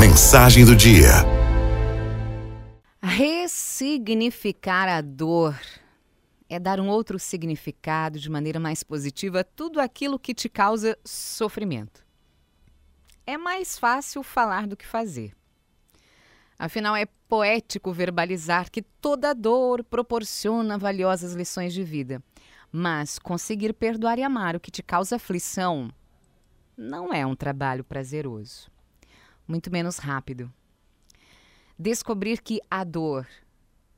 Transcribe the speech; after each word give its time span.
Mensagem 0.00 0.64
do 0.64 0.74
dia. 0.74 1.10
Ressignificar 3.02 4.88
a 4.88 5.02
dor 5.02 5.54
é 6.48 6.58
dar 6.58 6.80
um 6.80 6.88
outro 6.88 7.18
significado 7.18 8.18
de 8.18 8.30
maneira 8.30 8.58
mais 8.58 8.82
positiva 8.82 9.40
a 9.40 9.44
tudo 9.44 9.78
aquilo 9.78 10.18
que 10.18 10.32
te 10.32 10.48
causa 10.48 10.98
sofrimento. 11.04 12.02
É 13.26 13.36
mais 13.36 13.78
fácil 13.78 14.22
falar 14.22 14.66
do 14.66 14.74
que 14.74 14.86
fazer. 14.86 15.36
Afinal, 16.58 16.96
é 16.96 17.04
poético 17.28 17.92
verbalizar 17.92 18.70
que 18.70 18.80
toda 18.80 19.34
dor 19.34 19.84
proporciona 19.84 20.78
valiosas 20.78 21.34
lições 21.34 21.74
de 21.74 21.84
vida. 21.84 22.22
Mas 22.72 23.18
conseguir 23.18 23.74
perdoar 23.74 24.18
e 24.18 24.22
amar 24.22 24.56
o 24.56 24.60
que 24.60 24.70
te 24.70 24.82
causa 24.82 25.16
aflição 25.16 25.92
não 26.74 27.12
é 27.12 27.26
um 27.26 27.36
trabalho 27.36 27.84
prazeroso, 27.84 28.70
muito 29.50 29.70
menos 29.70 29.98
rápido. 29.98 30.50
Descobrir 31.76 32.40
que 32.40 32.60
a 32.70 32.84
dor 32.84 33.26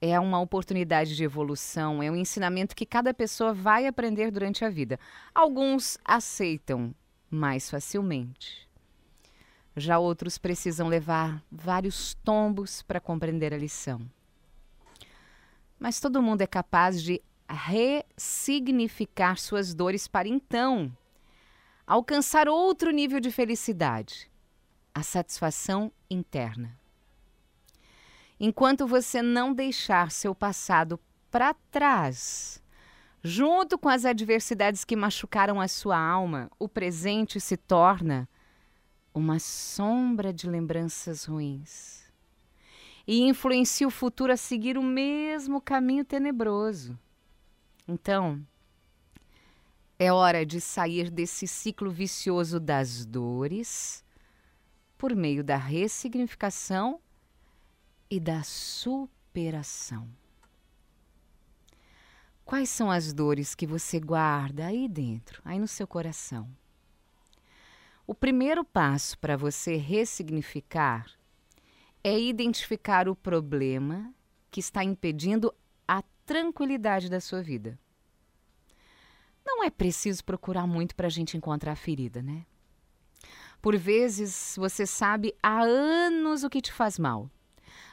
é 0.00 0.18
uma 0.18 0.40
oportunidade 0.40 1.14
de 1.14 1.22
evolução, 1.22 2.02
é 2.02 2.10
um 2.10 2.16
ensinamento 2.16 2.74
que 2.74 2.84
cada 2.84 3.14
pessoa 3.14 3.54
vai 3.54 3.86
aprender 3.86 4.30
durante 4.30 4.64
a 4.64 4.68
vida. 4.68 4.98
Alguns 5.32 5.96
aceitam 6.04 6.92
mais 7.30 7.70
facilmente. 7.70 8.68
Já 9.76 9.98
outros 9.98 10.36
precisam 10.36 10.88
levar 10.88 11.42
vários 11.50 12.14
tombos 12.24 12.82
para 12.82 13.00
compreender 13.00 13.54
a 13.54 13.58
lição. 13.58 14.00
Mas 15.78 16.00
todo 16.00 16.22
mundo 16.22 16.42
é 16.42 16.46
capaz 16.46 17.02
de 17.02 17.22
ressignificar 17.48 19.38
suas 19.38 19.74
dores 19.74 20.08
para 20.08 20.26
então 20.26 20.90
alcançar 21.86 22.48
outro 22.48 22.90
nível 22.90 23.20
de 23.20 23.30
felicidade, 23.30 24.28
a 24.96 25.02
satisfação 25.02 25.92
interna. 26.08 26.74
Enquanto 28.40 28.86
você 28.86 29.20
não 29.20 29.52
deixar 29.52 30.10
seu 30.10 30.34
passado 30.34 30.98
para 31.30 31.52
trás, 31.70 32.62
junto 33.22 33.76
com 33.76 33.90
as 33.90 34.06
adversidades 34.06 34.86
que 34.86 34.96
machucaram 34.96 35.60
a 35.60 35.68
sua 35.68 35.98
alma, 35.98 36.50
o 36.58 36.66
presente 36.66 37.38
se 37.38 37.58
torna 37.58 38.26
uma 39.12 39.38
sombra 39.38 40.32
de 40.32 40.48
lembranças 40.48 41.26
ruins 41.26 42.10
e 43.06 43.20
influencia 43.20 43.86
o 43.86 43.90
futuro 43.90 44.32
a 44.32 44.36
seguir 44.36 44.78
o 44.78 44.82
mesmo 44.82 45.60
caminho 45.60 46.06
tenebroso. 46.06 46.98
Então, 47.86 48.42
é 49.98 50.10
hora 50.10 50.46
de 50.46 50.58
sair 50.58 51.10
desse 51.10 51.46
ciclo 51.46 51.90
vicioso 51.90 52.58
das 52.58 53.04
dores 53.04 54.05
por 54.96 55.14
meio 55.14 55.44
da 55.44 55.56
ressignificação 55.56 57.00
e 58.10 58.18
da 58.18 58.42
superação. 58.42 60.08
Quais 62.44 62.70
são 62.70 62.90
as 62.90 63.12
dores 63.12 63.54
que 63.54 63.66
você 63.66 63.98
guarda 63.98 64.66
aí 64.66 64.88
dentro, 64.88 65.42
aí 65.44 65.58
no 65.58 65.66
seu 65.66 65.86
coração? 65.86 66.48
O 68.06 68.14
primeiro 68.14 68.64
passo 68.64 69.18
para 69.18 69.36
você 69.36 69.76
ressignificar 69.76 71.10
é 72.04 72.16
identificar 72.18 73.08
o 73.08 73.16
problema 73.16 74.14
que 74.48 74.60
está 74.60 74.84
impedindo 74.84 75.52
a 75.88 76.02
tranquilidade 76.24 77.10
da 77.10 77.20
sua 77.20 77.42
vida. 77.42 77.76
Não 79.44 79.64
é 79.64 79.70
preciso 79.70 80.24
procurar 80.24 80.68
muito 80.68 80.94
para 80.94 81.08
a 81.08 81.10
gente 81.10 81.36
encontrar 81.36 81.72
a 81.72 81.76
ferida, 81.76 82.22
né? 82.22 82.46
Por 83.66 83.76
vezes 83.76 84.54
você 84.56 84.86
sabe 84.86 85.34
há 85.42 85.60
anos 85.60 86.44
o 86.44 86.48
que 86.48 86.60
te 86.60 86.72
faz 86.72 87.00
mal. 87.00 87.28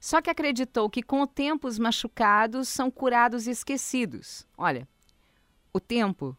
Só 0.00 0.20
que 0.20 0.28
acreditou 0.28 0.90
que 0.90 1.00
com 1.00 1.20
o 1.20 1.28
tempo 1.28 1.68
os 1.68 1.78
machucados 1.78 2.68
são 2.68 2.90
curados 2.90 3.46
e 3.46 3.52
esquecidos. 3.52 4.44
Olha, 4.58 4.88
o 5.72 5.78
tempo 5.78 6.36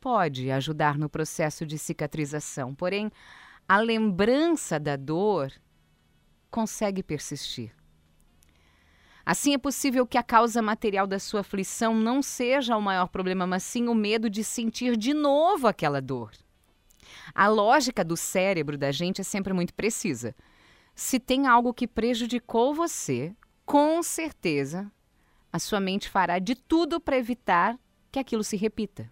pode 0.00 0.50
ajudar 0.50 0.96
no 0.96 1.06
processo 1.10 1.66
de 1.66 1.76
cicatrização, 1.78 2.74
porém, 2.74 3.12
a 3.68 3.76
lembrança 3.76 4.80
da 4.80 4.96
dor 4.96 5.52
consegue 6.50 7.02
persistir. 7.02 7.76
Assim, 9.22 9.52
é 9.52 9.58
possível 9.58 10.06
que 10.06 10.16
a 10.16 10.22
causa 10.22 10.62
material 10.62 11.06
da 11.06 11.18
sua 11.18 11.40
aflição 11.40 11.94
não 11.94 12.22
seja 12.22 12.74
o 12.74 12.80
maior 12.80 13.08
problema, 13.08 13.46
mas 13.46 13.64
sim 13.64 13.86
o 13.86 13.94
medo 13.94 14.30
de 14.30 14.42
sentir 14.42 14.96
de 14.96 15.12
novo 15.12 15.66
aquela 15.66 16.00
dor. 16.00 16.32
A 17.34 17.48
lógica 17.48 18.04
do 18.04 18.16
cérebro 18.16 18.76
da 18.76 18.90
gente 18.90 19.20
é 19.20 19.24
sempre 19.24 19.52
muito 19.52 19.74
precisa. 19.74 20.34
Se 20.94 21.18
tem 21.18 21.46
algo 21.46 21.72
que 21.72 21.86
prejudicou 21.86 22.74
você, 22.74 23.34
com 23.64 24.02
certeza 24.02 24.90
a 25.52 25.58
sua 25.58 25.80
mente 25.80 26.08
fará 26.08 26.38
de 26.38 26.54
tudo 26.54 27.00
para 27.00 27.18
evitar 27.18 27.78
que 28.10 28.18
aquilo 28.18 28.44
se 28.44 28.56
repita. 28.56 29.10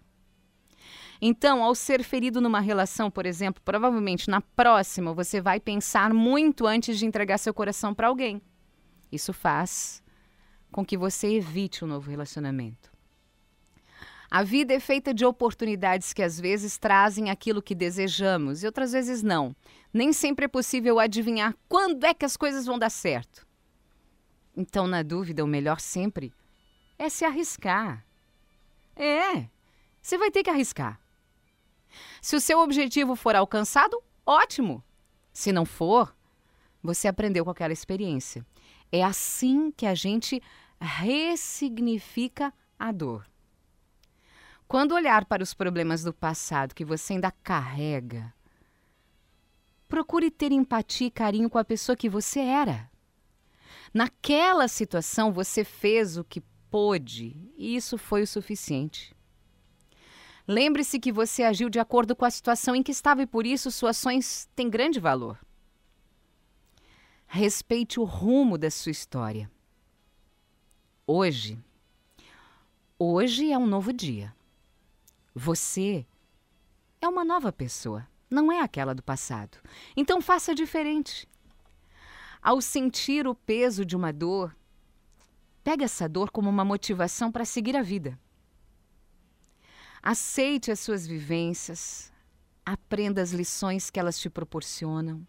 Então, 1.21 1.63
ao 1.63 1.75
ser 1.75 2.01
ferido 2.03 2.39
numa 2.39 2.61
relação, 2.61 3.11
por 3.11 3.25
exemplo, 3.25 3.61
provavelmente 3.63 4.29
na 4.29 4.39
próxima 4.39 5.13
você 5.13 5.41
vai 5.41 5.59
pensar 5.59 6.13
muito 6.13 6.65
antes 6.65 6.97
de 6.97 7.05
entregar 7.05 7.37
seu 7.37 7.53
coração 7.53 7.93
para 7.93 8.07
alguém. 8.07 8.41
Isso 9.11 9.33
faz 9.33 10.01
com 10.71 10.85
que 10.85 10.97
você 10.97 11.35
evite 11.35 11.83
um 11.83 11.87
novo 11.87 12.09
relacionamento. 12.09 12.91
A 14.31 14.43
vida 14.43 14.73
é 14.73 14.79
feita 14.79 15.11
de 15.11 15.25
oportunidades 15.25 16.13
que 16.13 16.21
às 16.21 16.39
vezes 16.39 16.77
trazem 16.77 17.31
aquilo 17.31 17.63
que 17.63 17.73
desejamos 17.73 18.61
e 18.61 18.67
outras 18.67 18.91
vezes 18.91 19.23
não. 19.23 19.55
Nem 19.91 20.13
sempre 20.13 20.45
é 20.45 20.47
possível 20.47 20.99
adivinhar 20.99 21.55
quando 21.67 22.03
é 22.03 22.13
que 22.13 22.25
as 22.25 22.37
coisas 22.37 22.65
vão 22.65 22.77
dar 22.77 22.91
certo. 22.91 23.47
Então, 24.55 24.85
na 24.85 25.01
dúvida, 25.01 25.43
o 25.43 25.47
melhor 25.47 25.79
sempre 25.79 26.31
é 26.97 27.09
se 27.09 27.25
arriscar. 27.25 28.05
É, 28.95 29.47
você 30.01 30.17
vai 30.17 30.29
ter 30.29 30.43
que 30.43 30.49
arriscar. 30.49 30.99
Se 32.21 32.35
o 32.35 32.41
seu 32.41 32.59
objetivo 32.59 33.15
for 33.15 33.35
alcançado, 33.35 34.01
ótimo. 34.25 34.83
Se 35.33 35.51
não 35.51 35.65
for, 35.65 36.15
você 36.83 37.07
aprendeu 37.07 37.43
com 37.45 37.51
aquela 37.51 37.73
experiência. 37.73 38.45
É 38.91 39.03
assim 39.03 39.71
que 39.71 39.85
a 39.85 39.95
gente 39.95 40.41
ressignifica 40.79 42.53
a 42.77 42.91
dor. 42.91 43.28
Quando 44.69 44.93
olhar 44.93 45.25
para 45.25 45.41
os 45.41 45.51
problemas 45.51 46.03
do 46.03 46.13
passado 46.13 46.75
que 46.75 46.85
você 46.85 47.13
ainda 47.13 47.31
carrega, 47.31 48.31
procure 49.87 50.29
ter 50.29 50.51
empatia 50.51 51.07
e 51.07 51.11
carinho 51.11 51.49
com 51.49 51.57
a 51.57 51.65
pessoa 51.65 51.95
que 51.95 52.07
você 52.07 52.39
era. 52.39 52.87
Naquela 53.91 54.67
situação, 54.67 55.33
você 55.33 55.63
fez 55.63 56.17
o 56.17 56.23
que 56.23 56.43
pôde 56.69 57.35
e 57.57 57.75
isso 57.75 57.97
foi 57.97 58.21
o 58.21 58.27
suficiente. 58.27 59.15
Lembre-se 60.47 60.99
que 60.99 61.11
você 61.11 61.41
agiu 61.41 61.67
de 61.67 61.79
acordo 61.79 62.15
com 62.15 62.25
a 62.25 62.29
situação 62.29 62.75
em 62.75 62.83
que 62.83 62.91
estava 62.91 63.23
e 63.23 63.25
por 63.25 63.47
isso 63.47 63.71
suas 63.71 63.97
ações 63.97 64.47
têm 64.55 64.69
grande 64.69 64.99
valor. 64.99 65.39
Respeite 67.25 67.99
o 67.99 68.03
rumo 68.03 68.55
da 68.55 68.69
sua 68.69 68.91
história. 68.91 69.49
Hoje, 71.07 71.57
hoje 72.99 73.51
é 73.51 73.57
um 73.57 73.65
novo 73.65 73.91
dia. 73.91 74.37
Você 75.39 76.05
é 76.99 77.07
uma 77.07 77.23
nova 77.23 77.49
pessoa, 77.49 78.05
não 78.29 78.51
é 78.51 78.59
aquela 78.59 78.93
do 78.93 79.01
passado. 79.01 79.57
Então 79.95 80.19
faça 80.19 80.53
diferente. 80.53 81.29
Ao 82.41 82.59
sentir 82.59 83.25
o 83.25 83.33
peso 83.33 83.85
de 83.85 83.95
uma 83.95 84.11
dor, 84.11 84.53
pegue 85.63 85.85
essa 85.85 86.09
dor 86.09 86.29
como 86.29 86.49
uma 86.49 86.65
motivação 86.65 87.31
para 87.31 87.45
seguir 87.45 87.77
a 87.77 87.81
vida. 87.81 88.19
Aceite 90.03 90.71
as 90.71 90.81
suas 90.81 91.07
vivências, 91.07 92.11
aprenda 92.65 93.21
as 93.21 93.31
lições 93.31 93.89
que 93.89 93.97
elas 93.97 94.19
te 94.19 94.29
proporcionam, 94.29 95.25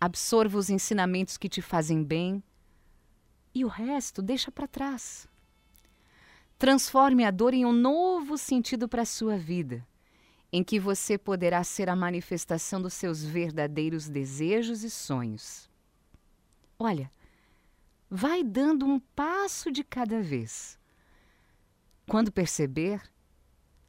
absorva 0.00 0.56
os 0.56 0.70
ensinamentos 0.70 1.36
que 1.36 1.48
te 1.48 1.60
fazem 1.60 2.04
bem 2.04 2.40
e 3.52 3.64
o 3.64 3.68
resto 3.68 4.22
deixa 4.22 4.52
para 4.52 4.68
trás. 4.68 5.26
Transforme 6.58 7.24
a 7.24 7.30
dor 7.30 7.54
em 7.54 7.64
um 7.64 7.72
novo 7.72 8.36
sentido 8.36 8.88
para 8.88 9.02
a 9.02 9.06
sua 9.06 9.38
vida, 9.38 9.86
em 10.52 10.64
que 10.64 10.80
você 10.80 11.16
poderá 11.16 11.62
ser 11.62 11.88
a 11.88 11.94
manifestação 11.94 12.82
dos 12.82 12.94
seus 12.94 13.22
verdadeiros 13.22 14.08
desejos 14.08 14.82
e 14.82 14.90
sonhos. 14.90 15.70
Olha, 16.76 17.12
vai 18.10 18.42
dando 18.42 18.84
um 18.84 18.98
passo 18.98 19.70
de 19.70 19.84
cada 19.84 20.20
vez. 20.20 20.76
Quando 22.08 22.32
perceber, 22.32 23.00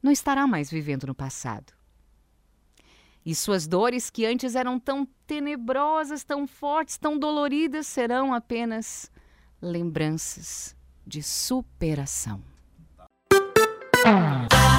não 0.00 0.12
estará 0.12 0.46
mais 0.46 0.70
vivendo 0.70 1.08
no 1.08 1.14
passado. 1.14 1.72
E 3.26 3.34
suas 3.34 3.66
dores, 3.66 4.10
que 4.10 4.24
antes 4.24 4.54
eram 4.54 4.78
tão 4.78 5.04
tenebrosas, 5.26 6.22
tão 6.22 6.46
fortes, 6.46 6.96
tão 6.96 7.18
doloridas, 7.18 7.88
serão 7.88 8.32
apenas 8.32 9.10
lembranças 9.60 10.76
de 11.04 11.20
superação. 11.20 12.49
Oh. 14.02 14.69